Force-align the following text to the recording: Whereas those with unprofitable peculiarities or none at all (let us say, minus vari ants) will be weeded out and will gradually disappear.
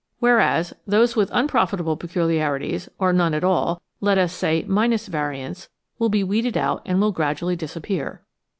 Whereas 0.17 0.73
those 0.87 1.15
with 1.15 1.29
unprofitable 1.31 1.95
peculiarities 1.95 2.89
or 2.97 3.13
none 3.13 3.35
at 3.35 3.43
all 3.43 3.83
(let 3.99 4.17
us 4.17 4.33
say, 4.33 4.65
minus 4.67 5.05
vari 5.05 5.39
ants) 5.41 5.69
will 5.99 6.09
be 6.09 6.23
weeded 6.23 6.57
out 6.57 6.81
and 6.87 6.99
will 6.99 7.11
gradually 7.11 7.55
disappear. 7.55 8.23